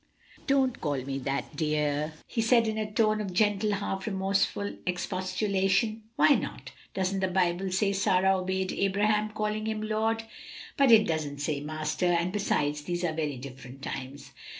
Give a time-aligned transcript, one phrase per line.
[0.47, 6.01] "Don't call me that, dear," he said in a tone of gentle, half remorseful expostulation.
[6.15, 6.71] "Why not?
[6.95, 10.23] doesn't the Bible say Sarah obeyed Abraham, calling him lord?"
[10.75, 14.31] "But it doesn't say master, and besides, these are very different times."